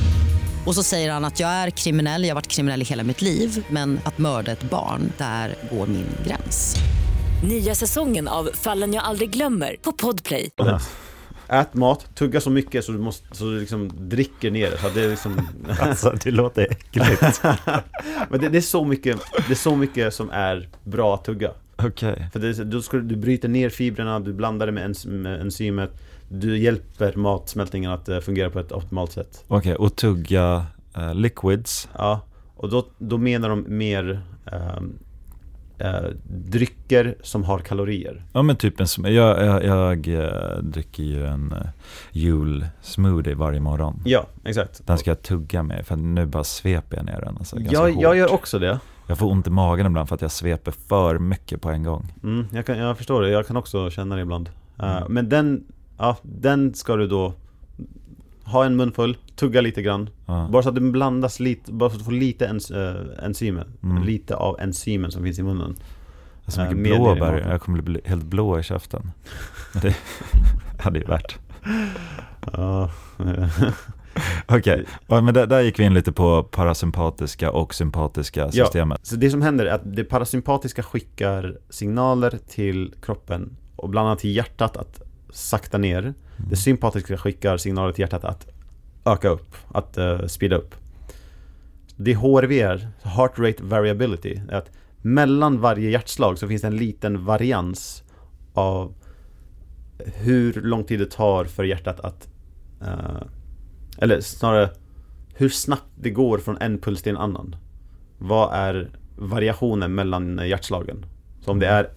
[0.65, 3.21] Och så säger han att jag är kriminell, jag har varit kriminell i hela mitt
[3.21, 6.75] liv men att mörda ett barn, där går min gräns.
[7.43, 10.49] Nya säsongen av Fallen jag aldrig glömmer på Podplay.
[11.47, 14.77] Ät mat, tugga så mycket så du, måste, så du liksom dricker ner det.
[14.77, 15.47] Så det, är liksom,
[15.79, 17.41] Alltså det låter äckligt.
[18.29, 21.51] men det, det, är så mycket, det är så mycket som är bra att tugga.
[21.75, 22.27] Okej.
[22.33, 25.41] För det, då ska, du- du bryter ner fibrerna, du blandar det med, ens, med
[25.41, 25.91] enzymet.
[26.33, 29.43] Du hjälper matsmältningen att eh, fungera på ett optimalt sätt.
[29.47, 30.65] Okej, och tugga
[30.97, 31.89] eh, liquids.
[31.97, 32.21] Ja,
[32.55, 34.93] och då, då menar de mer ehm,
[35.77, 38.23] eh, drycker som har kalorier.
[38.33, 41.57] Ja men typ en, jag, jag, jag eh, dricker ju en uh,
[42.11, 44.01] jul smoothie varje morgon.
[44.05, 44.87] Ja, exakt.
[44.87, 47.37] Den ska jag tugga med för nu bara sveper jag ner den.
[47.37, 48.17] Alltså, ganska Jag, jag hårt.
[48.17, 48.79] gör också det.
[49.07, 52.13] jag får ont i magen ibland för att jag sveper för mycket på en gång.
[52.23, 54.49] Mm, jag, kan, jag förstår det, jag kan också känna det ibland.
[54.79, 55.13] Eh, Mm.
[55.13, 55.63] Men den,
[56.01, 57.33] ja, den ska du då
[58.43, 60.09] ha en munfull, tugga lite grann.
[60.25, 60.47] Ja.
[60.51, 63.67] Bara så att den blandas lite, bara så att du får lite ens, uh, enzymer.
[63.83, 64.03] Mm.
[64.03, 65.75] Lite av enzymen som finns i munnen.
[66.47, 69.11] Så Eh, mycket det i blåbär, jag kommer bli helt blå i käften.
[69.81, 69.95] Det
[70.79, 71.37] hade ju värt.
[72.53, 72.89] Ja,
[74.47, 78.65] Okej, ja, men där, där gick vi in lite på parasympatiska och sympatiska Ja.
[78.65, 78.99] systemet.
[79.05, 84.19] Så det som händer är att det parasympatiska skickar signaler till kroppen och bland annat
[84.19, 85.01] till hjärtat att
[85.31, 86.13] sakta ner.
[86.49, 88.47] Det sympatiska skickar signaler till hjärtat att
[89.05, 90.75] öka upp, att uh, speeda upp.
[91.95, 96.77] Det HRV är, Heart Rate Variability, är att mellan varje hjärtslag så finns det en
[96.77, 98.03] liten varians
[98.53, 98.93] av
[100.05, 102.27] hur lång tid det tar för hjärtat att
[102.81, 103.21] eh,
[103.97, 104.69] eller snarare
[105.33, 107.55] hur snabbt det går från en puls till en annan.
[108.17, 111.05] Vad är variationen mellan hjärtslagen?
[111.41, 111.89] Så om det är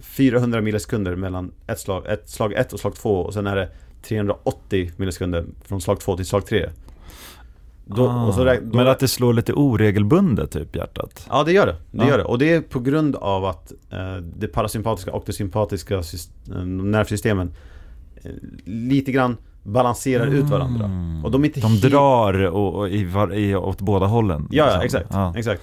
[0.00, 3.68] 400 millisekunder mellan ett slag, ett slag 1 och slag 2 och sen är det
[4.02, 6.70] 380 millisekunder från slag 2 till slag 3.
[7.84, 11.26] Då, Ah, så då, men att det slår lite oregelbundet typ hjärtat.
[11.30, 12.08] Ja det gör det, det Ja.
[12.08, 12.24] gör det.
[12.24, 17.52] Och det är på grund av att eh, det parasympatiska och det sympatiska eh, nervsystemen
[18.22, 18.30] eh,
[18.64, 20.84] lite grann balanserar ut varandra.
[20.84, 21.24] Mm.
[21.24, 24.48] Och de är inte De helt- drar och, och i, var, i, åt båda hållen.
[24.50, 24.82] Ja, liksom.
[24.84, 25.34] exakt, Ja.
[25.36, 25.62] exakt.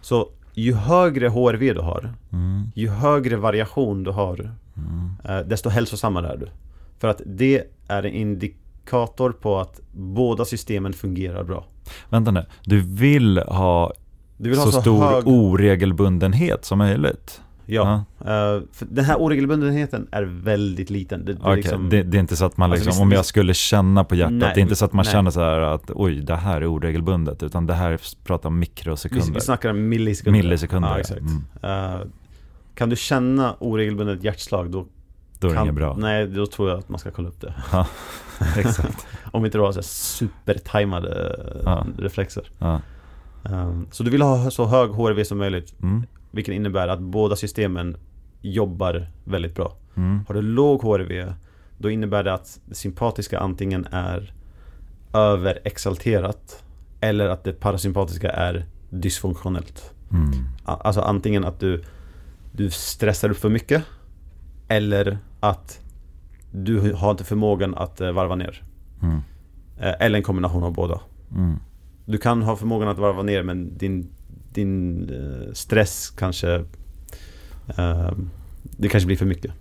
[0.00, 5.10] Så ju högre HRV du har, Mm, ju högre variation du har, mm.
[5.24, 6.48] eh, desto hälsosammare är du.
[6.98, 11.66] För att det är en indikator på att båda systemen fungerar bra.
[12.08, 13.92] Vänta nu, du vill ha
[14.36, 15.26] Du vill ha så, så, stor hög...
[15.26, 17.40] oregelbundenhet som möjligt.
[17.66, 18.04] Ja.
[18.20, 18.26] Eh,
[18.72, 21.24] för den här oregelbundenheten är väldigt liten.
[21.24, 23.12] Det, det, Okej, liksom, det, det är inte så att man Alltså, liksom, visst- om
[23.12, 25.12] jag skulle känna på hjärtat, Nej, det är inte så att man nej.
[25.12, 29.34] känner så här att oj, det här är oregelbundet, utan det här pratar vi, mikrosekunder.
[29.34, 30.38] vi snackar om millisekunder.
[30.42, 31.00] Millisekunder, Ja, ja.
[31.00, 31.20] exakt.
[31.20, 31.94] Mm.
[31.94, 32.00] Eh,
[32.74, 34.86] kan du känna oregelbundet hjärtslag då
[35.38, 35.96] Då är det kan, inget bra.
[35.98, 37.54] Nej, då tror jag att man ska kolla upp det.
[38.56, 39.06] Exakt.
[39.32, 41.86] Om inte du har supertajmade eh, Ja.
[41.98, 42.44] reflexer.
[42.58, 42.80] Ja.
[43.50, 46.06] Um, så du vill ha så hög HRV som möjligt, Mm.
[46.36, 47.96] Vilket innebär att båda systemen
[48.42, 49.72] jobbar väldigt bra.
[49.96, 50.24] Mm.
[50.28, 51.32] Har du låg HRV,
[51.78, 54.32] då innebär det att det sympatiska antingen är
[55.12, 56.64] överexalterat
[57.00, 59.94] eller att det parasympatiska är dysfunktionellt.
[60.10, 60.30] Mm.
[60.64, 61.84] Alltså antingen att du,
[62.52, 63.82] du stressar upp för mycket
[64.68, 65.80] eller att
[66.52, 68.62] du har inte förmågan att eh, varva ner.
[69.02, 69.20] Mm.
[69.78, 71.00] Eh, Eller en kombination av båda.
[71.30, 71.56] Mm.
[72.04, 74.08] Du kan ha förmågan att varva ner men din,
[74.56, 76.54] din eh, stress kanske
[77.78, 78.10] eh,
[78.62, 79.52] Det kanske blir för mycket.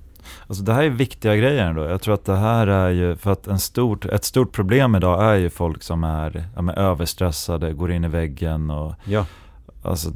[0.47, 1.83] Alltså det här är viktiga grejer ändå.
[1.83, 5.23] Jag tror att det här är ju, för att en stort, ett stort problem idag
[5.23, 9.25] är ju folk som är ja, överstressade, går in i väggen och Ja,
[9.81, 10.11] alltså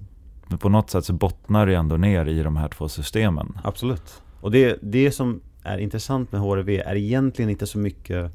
[0.59, 3.57] på något sätt så bottnar det ändå ner i de här två systemen.
[3.63, 4.21] absolut.
[4.41, 8.31] Och det, det som är intressant med HRV är egentligen inte så mycket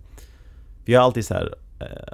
[0.84, 1.54] Vi har alltid så här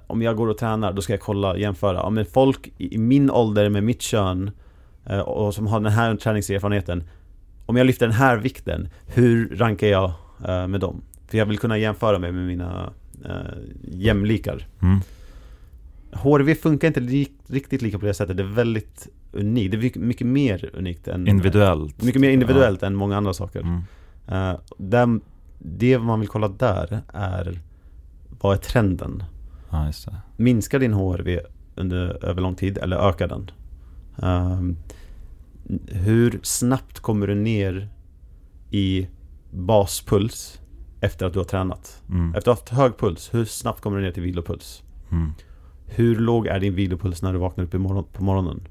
[0.06, 1.96] Om jag går och tränar då ska jag kolla, jämföra.
[1.96, 4.50] Ja, men folk i min ålder med mitt kön
[5.06, 7.04] eh, och som har den här träningserfarenheten
[7.66, 10.12] Om jag lyfter den här vikten, hur rankar jag
[10.48, 11.02] eh, med dem?
[11.28, 12.90] För jag vill kunna jämföra mig med mina
[13.24, 14.66] eh, jämlikar.
[14.82, 15.00] Mm.
[16.12, 18.36] HRV funkar inte li- riktigt lika på det sättet.
[18.36, 19.70] Det är väldigt unikt.
[19.70, 22.02] Det är mycket, mer unikt än Individuellt.
[22.02, 23.60] Mycket mer individuellt än många andra saker.
[23.60, 23.82] Mm.
[24.28, 25.16] Eh,
[25.58, 27.58] det man vill kolla där är
[28.40, 29.22] Vad är trenden?
[29.70, 30.16] Ja, just det.
[30.36, 31.40] Minskar din HRV
[31.74, 33.50] under, över lång tid eller ökar den?
[34.22, 34.76] Ehm,
[35.86, 37.88] hur snabbt kommer du ner
[38.70, 39.08] i
[39.50, 40.60] baspuls
[41.00, 42.02] efter att du har tränat?
[42.08, 42.34] Mm.
[42.34, 44.82] Efter att ha haft hög puls, hur snabbt kommer du ner till vilopuls?
[45.10, 45.32] Mm.
[45.86, 48.68] Hur låg är din vilopuls när du vaknar upp morgon, på morgonen?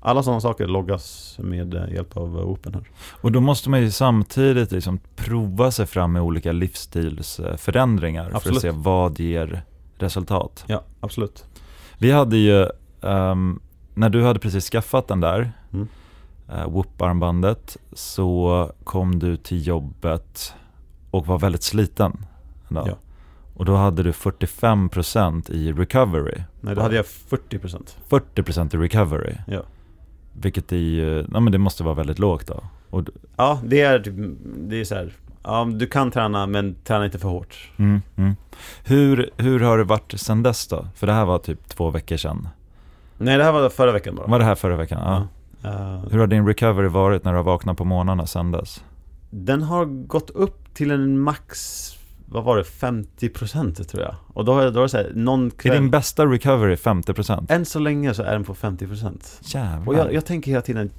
[0.00, 2.84] Alla sådana saker loggas med eh, hjälp av eh, Open här.
[3.20, 8.56] Och då måste man ju samtidigt liksom prova sig fram med olika livsstilsförändringar för Absolut.
[8.56, 9.64] att se vad ger
[9.98, 10.64] resultat.
[10.66, 11.44] Ja, absolut.
[11.98, 12.66] Vi hade ju,
[13.02, 13.60] ehm,
[13.94, 15.88] när du hade precis skaffat den där, Mm.
[16.52, 20.54] uh, Whoop-armbandet, så kom du till jobbet
[21.10, 22.26] och var väldigt sliten.
[22.68, 22.88] Ja.
[23.54, 26.42] Och då hade du 45% i recovery.
[26.60, 29.34] Nej, då hade jag 40% 40% i recovery.
[29.46, 29.62] Ja.
[30.32, 32.62] Vilket är ju, ja men det måste vara väldigt lågt då.
[32.90, 33.04] Och,
[33.36, 34.14] Ja, det är typ,
[34.68, 35.12] det är så här.
[35.46, 37.70] Ja, du kan träna men träna inte för hårt.
[37.76, 38.36] mm, mm.
[38.84, 40.86] Hur, hur har det varit sen dess då?
[40.94, 42.48] För det här var typ två veckor sedan.
[43.18, 44.26] Nej, det här var förra veckan bara.
[44.26, 45.00] Var det här förra veckan?
[45.04, 45.26] Ja.
[45.70, 48.84] Eh, Hur har din recovery varit när du har vaknat på morgnarna sen dess?
[49.30, 51.90] den har gått upp till en max,
[52.28, 54.14] vad var det, 50% tror jag.
[54.28, 57.46] Och då då jag så här, någon Är kväll, din bästa recovery 50%?
[57.52, 59.18] än så länge så är den på 50%.
[59.40, 59.88] Jävlar.
[59.88, 60.90] Och jag, jag tänker hela tiden,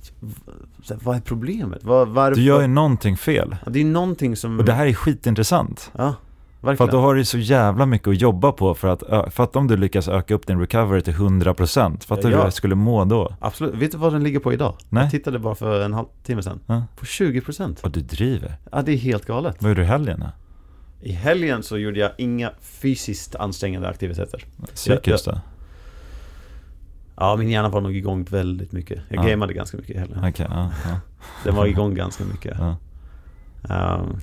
[0.90, 1.84] här, vad är problemet?
[1.84, 2.36] Vad, varför?
[2.36, 3.56] Du gör ju någonting fel.
[3.66, 4.60] Ja, det är någonting som...
[4.60, 5.92] Och det här är skitintressant.
[5.98, 6.14] Ja,
[6.62, 6.88] För verkligen.
[6.90, 9.68] att då har du så jävla mycket att jobba på för att, för att om
[9.68, 12.44] du lyckas öka upp din recovery till 100%, fattar du Ja, hur ja.
[12.44, 13.34] jag skulle må då?
[13.40, 13.76] Absolut.
[13.76, 14.74] Vet du vad den ligger på idag?
[14.90, 15.04] Nej.
[15.04, 16.60] Jag tittade bara för en halvtimme sedan.
[16.66, 16.84] Ja.
[16.96, 17.84] På 20%.
[17.84, 18.56] Och du driver.
[18.72, 19.56] Ja, det är helt galet.
[19.60, 20.26] Vad gjorde du i helgen då?
[21.02, 24.46] I helgen så gjorde jag inga fysiskt ansträngande aktiviteter.
[24.74, 25.42] Psykiskt då?
[27.16, 29.02] Ja, min hjärna var nog igång väldigt mycket.
[29.10, 29.30] Jag Ja.
[29.30, 30.20] gameade ganska mycket i helgen.
[30.20, 31.00] Okej, ja, ja.
[31.44, 32.58] Den var igång ganska mycket.
[33.70, 34.18] Ehm,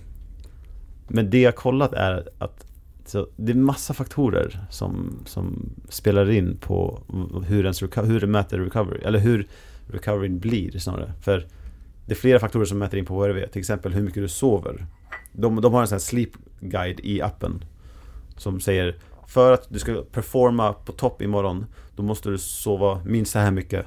[1.08, 2.66] men det jag kollat är att
[3.06, 7.02] så det är massa faktorer som, som spelar in på
[7.46, 9.48] hur, ens hur det mäter recovery, eller hur
[9.92, 11.12] recoveryn blir snarare.
[11.20, 11.46] För
[12.06, 14.86] det är flera faktorer som mäter in på HRV, till exempel hur mycket du sover.
[15.36, 17.64] De, de har en sån här sleep guide i appen
[18.36, 21.66] som säger för att du ska performa på topp imorgon
[21.96, 23.86] då måste du sova minst så här mycket.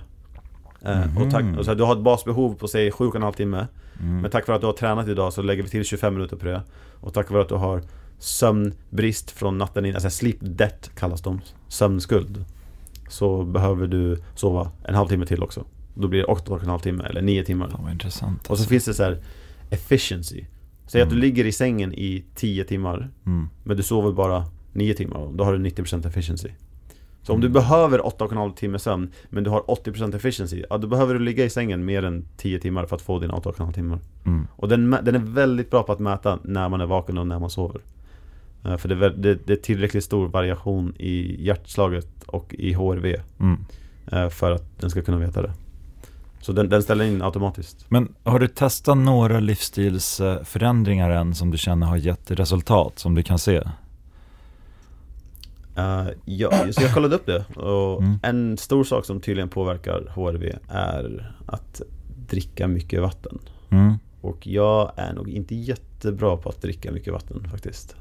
[0.81, 3.67] Eh, och tack, och så här, du har ett basbehov på säg 7,5 timme
[4.01, 4.21] Mm.
[4.21, 6.45] men tack vare att du har tränat idag så lägger vi till 25 minuter på
[6.45, 6.63] det.
[7.01, 7.81] Och tack vare att du har
[8.19, 12.45] sömnbrist från natten in, alltså sleep debt kallas de, sömnskuld.
[13.09, 15.65] Så behöver du sova en halvtimme till också.
[15.93, 17.75] Då blir det 8,5 timme eller 9 timmar.
[17.83, 18.69] Vad intressant Och så alltså.
[18.69, 19.21] finns det så här
[19.69, 20.45] efficiency.
[20.87, 21.21] Säg att du Mm.
[21.21, 23.49] ligger i sängen i 10 timmar Mm.
[23.63, 25.29] men du sover bara 9 timmar.
[25.33, 26.49] Då har du 90% efficiency.
[27.23, 27.53] Så om du Mm.
[27.53, 31.49] behöver 8,5 timmar sömn men du har 80% efficiency, ja då behöver du ligga i
[31.49, 33.99] sängen mer än 10 timmar för att få dina 8,5 timmar.
[34.25, 34.47] Mm.
[34.55, 37.39] Och den, den är väldigt bra på att mäta när man är vaken och när
[37.39, 37.81] man sover.
[38.65, 43.57] Eh, För det det, det är tillräckligt stor variation i hjärtslaget och i HRV Mm.
[44.11, 45.53] eh, för att den ska kunna veta det.
[46.41, 47.85] Så den, den ställer in automatiskt.
[47.89, 53.23] Men har du testat några livsstilsförändringar än som du känner har gett resultat, som du
[53.23, 53.57] kan se?
[55.77, 58.19] Uh, ja, så jag kollade upp det och Mm.
[58.23, 61.81] en stor sak som tydligen påverkar HRV är att
[62.29, 63.39] dricka mycket vatten.
[63.69, 63.93] Mm.
[64.21, 67.95] Och jag är nog inte jättebra på att dricka mycket vatten faktiskt.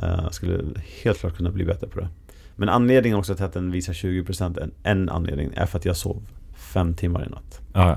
[0.00, 0.64] Jag skulle
[1.02, 2.08] helt klart kunna bli bättre på det.
[2.56, 5.96] Men anledningen också till att den visar 20% en, en anledning är för att jag
[5.96, 6.22] sov
[6.76, 7.60] fem timmar i natt.
[7.72, 7.88] Ja,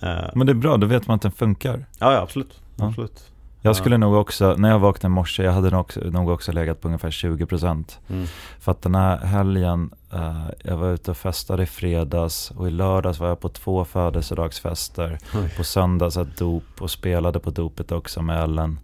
[0.00, 0.08] ja.
[0.08, 1.86] Eh, Men det är bra, då vet man att den funkar.
[1.98, 2.60] Ja, ja absolut.
[2.76, 2.86] Ja.
[2.86, 3.30] absolut.
[3.62, 6.52] Jag skulle nog också, när jag vaknade i morse, jag hade nog också, nog också
[6.52, 8.26] legat på ungefär 20% Mm.
[8.60, 12.70] För att den här helgen, eh, jag var ute och festade i fredags och i
[12.70, 15.18] lördags var jag på två födelsedagsfester.
[15.34, 15.54] Oj.
[15.56, 18.78] På söndags ett dop och spelade på dopet också med Ellen.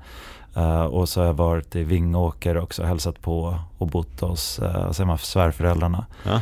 [0.57, 5.17] Eh, och så har jag varit i Vingåker också, hälsat på och bott hos uh,
[5.17, 6.07] svärföräldrarna.
[6.25, 6.41] Ja.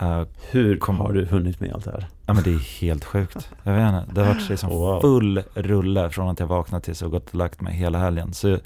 [0.00, 2.06] Eh, Hur Kom- har du hunnit med allt det här?
[2.26, 3.48] Ja men det är helt sjukt.
[3.62, 5.00] Jag vet inte, det har varit liksom Wow.
[5.00, 8.32] full rulle från att jag vaknade tills jag gått och lagt mig hela helgen.
[8.34, 8.58] Så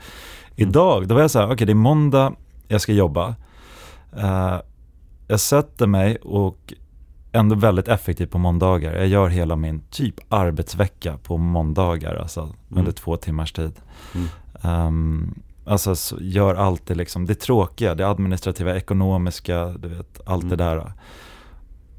[0.57, 2.33] idag, då var jag så här, okej det är måndag,
[2.69, 3.35] jag ska jobba.
[4.17, 4.57] Eh,
[5.29, 6.73] jag sätter mig och
[7.33, 8.95] ändå väldigt effektivt på måndagar.
[8.95, 13.73] Jag gör hela min typ arbetsvecka på måndagar, alltså under två timmars tid.
[14.14, 14.27] Mm.
[14.62, 15.35] Ehm,
[15.68, 20.57] alltså så gör allt det liksom, det tråkiga, det administrativa, ekonomiska, du vet, allt Mm.
[20.59, 20.92] det där.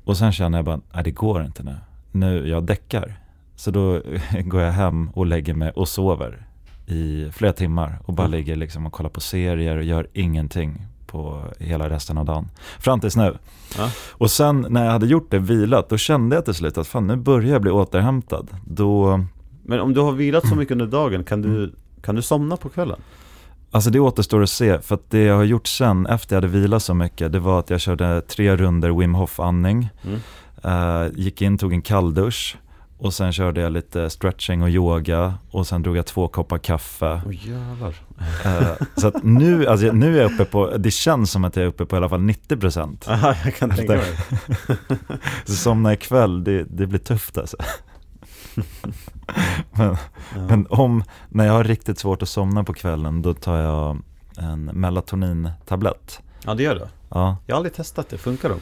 [0.04, 1.76] Och sen känner jag bara, nej det går inte nu.
[2.12, 3.20] Nu, jag däckar.
[3.56, 4.02] Så då
[4.44, 6.46] går jag hem och lägger mig och sover
[6.88, 8.38] i flera timmar och bara Mm.
[8.40, 12.50] ligger liksom och kollar på serier och gör ingenting på hela resten av dagen.
[12.80, 13.38] Fram tills nu.
[13.78, 13.90] Ja.
[14.12, 17.08] Och sen när jag hade gjort det, vilat, då kände jag till slut att fan
[17.08, 18.48] nu börjar jag bli återhämtad.
[18.66, 19.24] Då,
[19.64, 20.50] Men om du har vilat Mm.
[20.54, 23.00] så mycket under dagen, kan du, kan du somna på kvällen?
[23.72, 26.60] Alltså det återstår att se, för att det jag har gjort sen efter jag hade
[26.60, 30.20] vilat så mycket, det var att jag körde tre runder Wim Hof andning, Mm.
[30.64, 32.58] eh, gick in, tog en kalldusch
[32.98, 37.22] och sen körde jag lite stretching och yoga och sen drog jag två koppar kaffe.
[37.26, 37.96] Åh jävlar.
[38.46, 41.64] Eh, så att nu, alltså nu är jag uppe på, det känns som att jag
[41.64, 43.10] är uppe på i alla fall 90%.
[43.10, 44.18] Aha, jag kan tänka mig.
[45.46, 47.58] Så somna ikväll, det, det blir tufft alltså.
[49.72, 49.96] men,
[50.36, 50.48] Ja.
[50.50, 53.98] men om, när jag har riktigt svårt att somna på kvällen, då tar jag
[54.38, 56.20] en melatonintablett.
[56.46, 56.90] Ja, det gör det.
[57.10, 58.60] Ja, Jag har aldrig testat det, funkar de?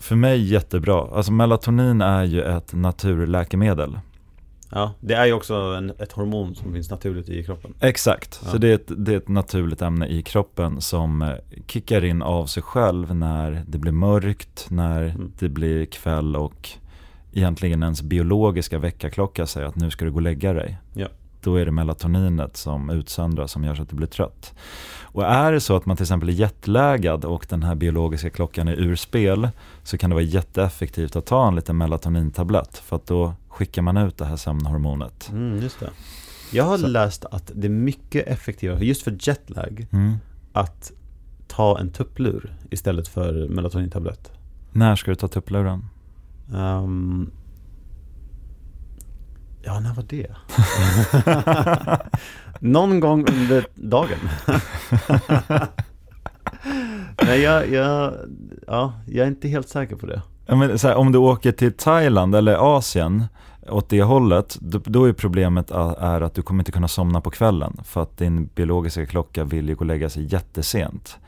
[0.00, 1.08] för mig jättebra.
[1.16, 3.98] Alltså melatonin är ju ett naturläkemedel.
[4.70, 7.74] Ja, det är ju också en, ett hormon som finns naturligt i kroppen.
[7.80, 8.50] Exakt, Ja.
[8.50, 11.34] så det är, ett, det är ett naturligt ämne i kroppen som eh,
[11.66, 15.32] kickar in av sig själv när det blir mörkt, när Mm.
[15.38, 16.68] det blir kväll och
[17.32, 20.78] egentligen ens biologiska väckarklocka säger att nu ska du gå och lägga dig.
[20.94, 21.08] Ja.
[21.42, 24.54] Då är det melatoninet som utsöndras som gör så att du blir trött.
[25.02, 28.68] Och är det så att man till exempel är jetlaggad och den här biologiska klockan
[28.68, 29.48] är ur spel
[29.82, 33.96] så kan det vara jätteeffektivt att ta en liten melatonintablett för att då skickar man
[33.96, 35.28] ut det här sömnhormonet.
[35.32, 35.90] Mm, just det.
[36.52, 40.14] Jag har Så- läst att det är mycket effektivare, just för jetlag, Mm.
[40.52, 40.92] att
[41.46, 44.32] ta en tupplur istället för melatonintablett.
[44.72, 45.84] När ska du ta tuppluren?
[46.52, 47.30] Um,
[49.62, 50.26] ja, när var det?
[52.60, 54.18] Någon gång under dagen.
[57.22, 58.14] Nej, jag, jag,
[58.66, 60.22] ja, jag är inte helt säker på det.
[60.46, 63.24] Ja, men så här, om du åker till Thailand eller Asien
[63.70, 67.20] åt det hållet, då, då är problemet a- är att du kommer inte kunna somna
[67.20, 71.18] på kvällen för att din biologiska klocka vill ju gå och lägga sig jättesent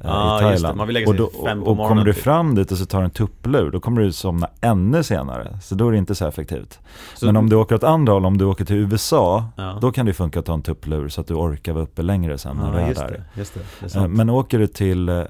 [0.00, 0.42] eh, Ah, i.
[0.42, 0.76] Thailand.
[0.78, 2.22] Man vill lägga och, sig då, fem på och kommer morgonen du typ.
[2.22, 5.58] fram dit och så tar du en tupplur, då kommer du somna ännu senare.
[5.62, 6.78] Så då är det inte så effektivt.
[7.14, 9.78] Så- Men om du åker åt andra håll, om du åker till USA, Ja.
[9.80, 12.38] då kan det funka att ta en tupplur så att du orkar vara uppe längre
[12.38, 13.08] sen när du Ja, är där.
[13.34, 13.60] det, just det.
[13.80, 14.08] det Eh.
[14.08, 15.22] Men åker du till eh,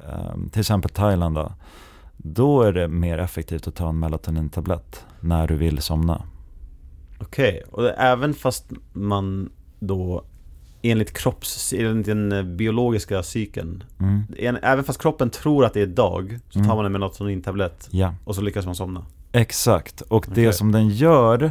[0.53, 1.53] till exempel Thailand då,
[2.17, 6.23] då är det mer effektivt att ta en melatonintablett när du vill somna.
[7.21, 9.49] Okej, och det, även fast man
[9.79, 10.25] då
[10.83, 14.23] enligt kropps, enligt den eh, biologiska cykeln Mm.
[14.39, 16.77] en, Även fast kroppen tror att det är dag så tar Mm.
[16.77, 20.01] man en melatonintablett Ja, och så lyckas man somna exakt.
[20.01, 20.33] Och Okej.
[20.45, 21.51] det som den gör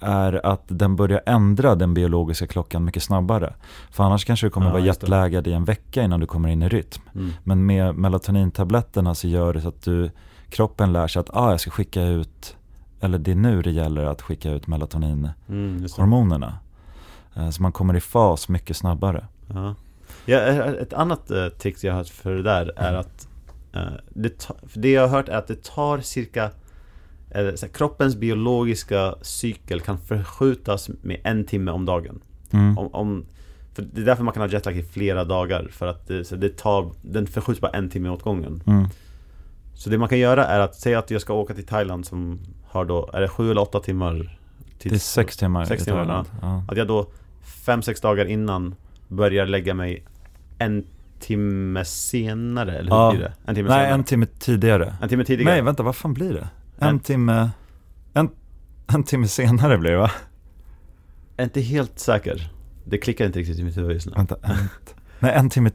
[0.00, 3.54] är att den börjar ändra den biologiska klockan mycket snabbare.
[3.90, 6.62] För annars kanske du kommer Ja, vara jetlaggad i en vecka innan du kommer in
[6.62, 7.02] i rytm.
[7.14, 7.30] mm.
[7.44, 10.10] Men med melatonintabletterna så gör det så att du,
[10.48, 12.55] kroppen lär sig att ah, jag ska skicka ut,
[13.00, 16.58] eller det är nu det gäller att skicka ut melatoninhormonerna.
[17.34, 17.44] Mm.
[17.46, 19.26] Eh, Så man kommer i fas mycket snabbare.
[19.54, 19.74] Ja.
[20.26, 23.00] Ja, eh, ett annat eh, tips jag har hört för det där är Mm.
[23.00, 23.28] att
[23.72, 26.50] eh, det, ta, det jag har hört är att det tar cirka
[27.30, 32.20] eh, Kroppens biologiska cykel kan förskjutas med en timme om dagen
[32.50, 32.78] Mm.
[32.78, 33.24] om, om,
[33.74, 36.36] för Det är därför man kan ha jetlag i flera dagar För att det, så
[36.36, 38.86] det tar, den förskjuts bara en timme åt gången Mm.
[39.76, 42.40] Så det man kan göra är att säga att jag ska åka till Thailand som
[42.66, 44.38] har då, är det sju eller åtta timmar?
[44.78, 46.28] Till, Det är sex timmar Sex i timmar, Thailand.
[46.42, 46.64] Ja.
[46.68, 47.10] Att jag då
[47.64, 48.74] fem, sex dagar innan
[49.08, 50.04] börjar lägga mig
[50.58, 50.84] en
[51.20, 53.10] timme senare, eller hur Ja.
[53.10, 53.32] blir det?
[53.46, 53.94] En timme Nej, senare.
[53.94, 54.96] en timme tidigare.
[55.02, 55.52] en timme tidigare.
[55.54, 56.48] Nej, vänta, vad fan blir det?
[56.78, 57.50] En En- timme...
[58.14, 58.30] En,
[58.86, 60.10] en timme senare blir det va?
[61.36, 62.50] Jag är inte helt säker.
[62.84, 64.12] Det klickar inte riktigt i mitt huvud just nu.
[64.16, 64.56] Vänta, en,
[65.18, 65.70] nej, en timme,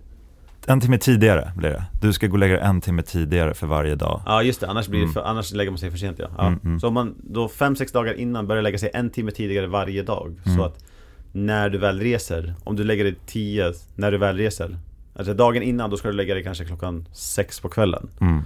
[0.67, 1.83] en timme tidigare blir det.
[2.01, 4.21] Du ska gå och lägga dig en timme tidigare för varje dag.
[4.25, 5.13] Ja just det, annars, blir Mm.
[5.13, 6.27] för, annars lägger man sig för sent ja.
[6.37, 6.47] ja.
[6.47, 6.79] Mm, mm.
[6.79, 10.03] Så om man då fem, sex dagar innan börjar lägga sig en timme tidigare varje
[10.03, 10.57] dag Mm.
[10.57, 10.83] Så att
[11.31, 14.77] när du väl reser, om du lägger dig tio när du väl reser
[15.15, 18.41] Alltså dagen innan då ska du lägga dig kanske klockan sex på kvällen Mm.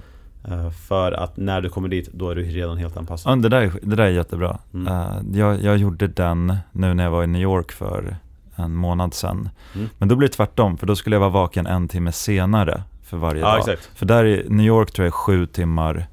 [0.48, 3.50] Eh, För att när du kommer dit, då är du redan helt anpassad Ja, det,
[3.50, 4.60] där, är- det där är jättebra.
[4.74, 4.88] Mm.
[4.88, 8.16] Eh, jag, jag gjorde den nu när jag var i New York för
[8.56, 9.50] en månad sedan.
[9.76, 9.90] Mm.
[9.98, 13.18] Men då blir det tvärtom, för då skulle jag vara vaken en timme senare för
[13.18, 13.60] varje Ja dag.
[13.60, 16.08] exakt För där i New York tror jag är sju timmar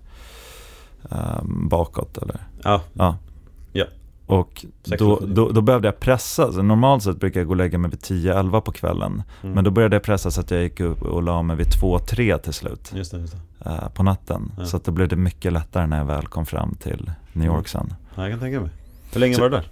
[1.11, 2.41] ehm, bakåt eller?
[2.65, 3.17] Ja, Ja.
[3.73, 3.85] Ja.
[4.27, 4.65] Och
[4.99, 7.91] då, då, då behövde jag pressa, så normalt sett brukar jag gå och lägga mig
[7.91, 9.23] vid 10-11 på kvällen.
[9.43, 9.55] Mm.
[9.55, 12.39] Men då började jag pressa så att jag gick upp och la mig vid 2-3
[12.39, 14.53] till slut just det, just det eh, på natten.
[14.59, 14.65] Ja.
[14.65, 17.69] Så att då blev det mycket lättare när jag väl kom fram till New York
[17.69, 17.95] sen.
[18.15, 18.71] ja, Jag kan tänka mig
[19.13, 19.69] Hur länge Så- var du där?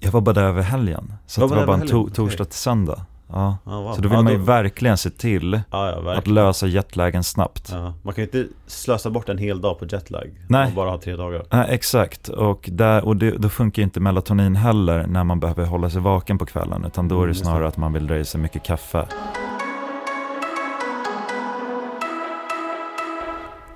[0.00, 1.12] Jag var bara där över helgen.
[1.26, 3.06] Så Var att det var bara en to- torsdag till söndag.
[3.32, 3.56] Ja.
[3.64, 3.92] Ja, wow.
[3.92, 7.24] Så då vill ja, man ju verkligen se till Ja, ja, att verkligen lösa jetlagen
[7.24, 7.68] snabbt.
[7.72, 7.94] ja.
[8.02, 10.66] Man kan ju inte slösa bort en hel dag på jetlag Nej.
[10.68, 14.00] Och bara ha tre dagar Nej, exakt, och, där, och det, då funkar ju inte
[14.00, 16.84] melatonin heller när man behöver hålla sig vaken på kvällen.
[16.84, 17.34] Utan då är Mm, det.
[17.34, 19.06] snarare att man vill dra i sig mycket kaffe.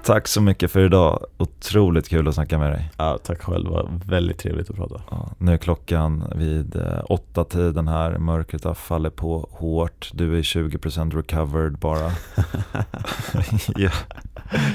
[0.04, 1.26] Tack så mycket för idag.
[1.38, 2.90] Otroligt kul att snacka med dig.
[2.96, 7.00] Ja, tack själv, det var väldigt trevligt att prata Ja, nu är klockan vid eh,
[7.08, 8.18] åtta tiden här.
[8.18, 10.10] Mörkret har fallit på hårt.
[10.14, 12.10] Du är 20% recovered bara.
[13.76, 13.90] ja.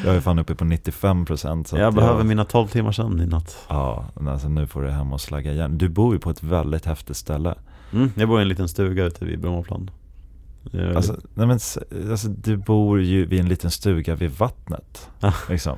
[0.06, 3.66] Jag är fan uppe på 95% så Jag behöver mina 12 timmar sömn i natt
[3.70, 5.78] Ja, alltså nu får du hem och slagga igen.
[5.78, 7.56] Du bor ju på ett väldigt häftigt ställe.
[7.94, 9.90] mm, Jag bor i en liten stuga ute vid Brommaplan
[10.95, 11.59] Alltså, nej men,
[12.11, 15.09] alltså, du bor ju vid en liten stuga vid vattnet.
[15.20, 15.34] Ja.
[15.49, 15.78] Liksom.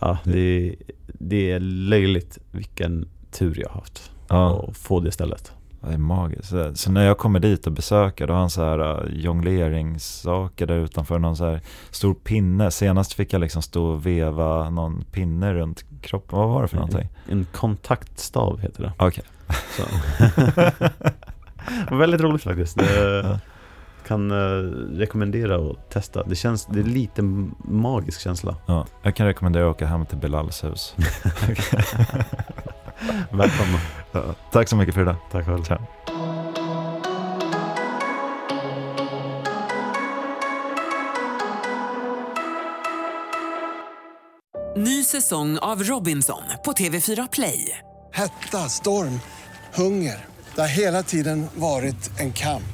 [0.00, 0.74] Ja, det är,
[1.06, 5.52] det är löjligt vilken tur jag har haft Ja, att få det stället
[5.88, 6.48] det är magiskt.
[6.48, 10.66] Så, så när jag kommer dit och besöker, då har han så här uh, jongleringssaker
[10.66, 11.18] där utanför.
[11.18, 11.60] Någon så här
[11.90, 12.70] stor pinne.
[12.70, 16.38] Senast fick jag liksom stå och veva någon pinne runt kroppen.
[16.38, 17.08] Vad var det för någonting?
[17.28, 19.24] En kontaktstav heter det Okej.
[21.90, 23.38] Var väldigt roligt faktiskt det, Ja.
[24.06, 24.36] Kan eh,
[24.98, 27.22] rekommendera att testa Det känns, det är lite
[27.64, 30.94] magisk känsla Ja, jag kan rekommendera att åka hem till Bilals hus.
[33.30, 33.78] Välkomna,
[34.12, 35.16] Ja, tack så mycket för idag.
[35.30, 35.78] tack själv Ciao.
[44.76, 47.78] Ny säsong av Robinson på TV4 Play.
[48.12, 49.20] Hetta, storm,
[49.74, 50.24] hunger.
[50.54, 52.73] Det har hela tiden varit en kamp.